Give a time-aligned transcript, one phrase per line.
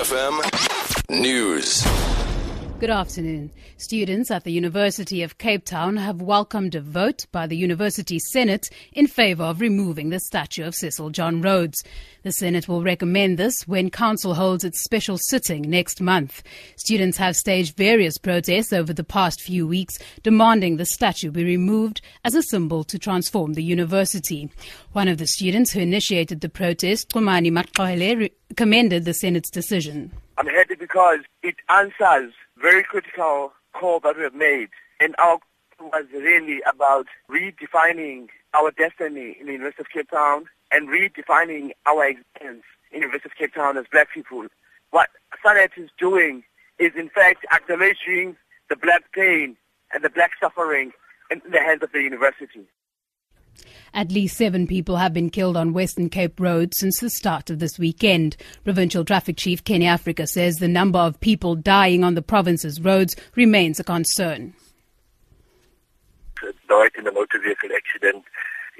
[0.00, 0.40] FM
[1.10, 2.09] News.
[2.80, 3.50] Good afternoon.
[3.76, 8.70] Students at the University of Cape Town have welcomed a vote by the University Senate
[8.94, 11.84] in favor of removing the statue of Cecil John Rhodes.
[12.22, 16.42] The Senate will recommend this when Council holds its special sitting next month.
[16.76, 22.00] Students have staged various protests over the past few weeks, demanding the statue be removed
[22.24, 24.50] as a symbol to transform the university.
[24.92, 30.12] One of the students who initiated the protest, Chumani Maxwele, commended the Senate's decision.
[30.38, 30.48] I'm
[30.90, 34.68] because it answers very critical call that we have made.
[34.98, 35.38] And our
[35.80, 42.06] was really about redefining our destiny in the University of Cape Town and redefining our
[42.06, 44.46] existence in the University of Cape Town as black people.
[44.90, 45.08] What
[45.42, 46.42] Senate is doing
[46.78, 48.36] is in fact acknowledging
[48.68, 49.56] the black pain
[49.94, 50.92] and the black suffering
[51.30, 52.66] in the hands of the university.
[53.92, 57.58] At least seven people have been killed on Western Cape Road since the start of
[57.58, 58.36] this weekend.
[58.62, 63.16] Provincial Traffic Chief Kenny Africa says the number of people dying on the province's roads
[63.34, 64.54] remains a concern.
[66.68, 68.24] Died in a motor vehicle accident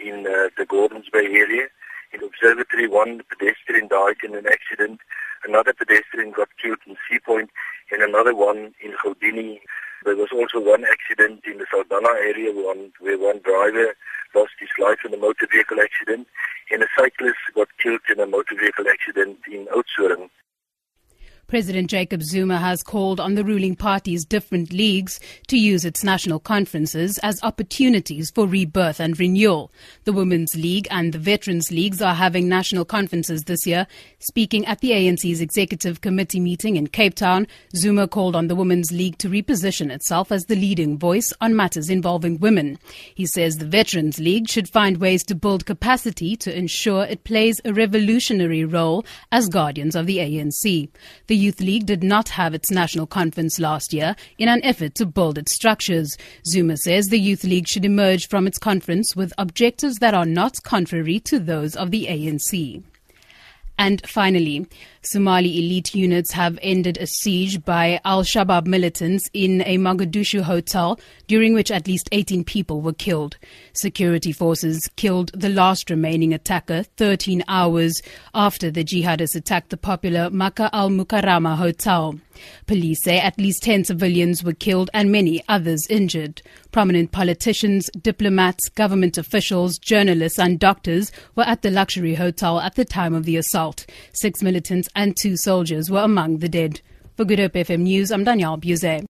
[0.02, 1.66] in uh, the Gordons Bay area.
[2.12, 5.00] In Observatory, one pedestrian died in an accident.
[5.44, 7.50] Another pedestrian got killed in Sea Point,
[7.90, 9.60] and another one in Houdini.
[10.04, 13.94] There was also one accident in the Saldanha area where one, where one driver
[14.78, 16.26] life in a motor vehicle accident,
[16.70, 20.30] and a cyclist got killed in a motor vehicle accident in Oudtshoorn.
[21.50, 26.38] President Jacob Zuma has called on the ruling party's different leagues to use its national
[26.38, 29.72] conferences as opportunities for rebirth and renewal.
[30.04, 33.88] The Women's League and the Veterans Leagues are having national conferences this year.
[34.20, 38.92] Speaking at the ANC's executive committee meeting in Cape Town, Zuma called on the Women's
[38.92, 42.78] League to reposition itself as the leading voice on matters involving women.
[43.12, 47.60] He says the Veterans League should find ways to build capacity to ensure it plays
[47.64, 50.88] a revolutionary role as guardians of the ANC.
[51.26, 55.06] The Youth League did not have its national conference last year in an effort to
[55.06, 56.16] build its structures.
[56.46, 60.62] Zuma says the Youth League should emerge from its conference with objectives that are not
[60.62, 62.82] contrary to those of the ANC.
[63.80, 64.66] And finally,
[65.00, 71.00] Somali elite units have ended a siege by Al Shabaab militants in a Mogadishu hotel,
[71.28, 73.38] during which at least 18 people were killed.
[73.72, 78.02] Security forces killed the last remaining attacker 13 hours
[78.34, 82.20] after the jihadists attacked the popular Makkah al Mukarrama hotel.
[82.66, 86.42] Police say at least 10 civilians were killed and many others injured.
[86.72, 92.84] Prominent politicians, diplomats, government officials, journalists, and doctors were at the luxury hotel at the
[92.84, 93.86] time of the assault.
[94.12, 96.80] Six militants and two soldiers were among the dead.
[97.16, 99.06] For Good Hope FM News, I'm Danielle Buse.